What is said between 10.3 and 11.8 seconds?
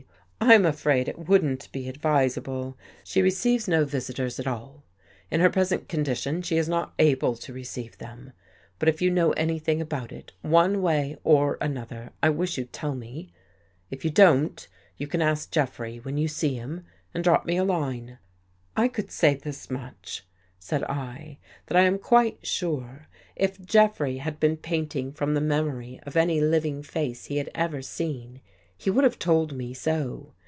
one way or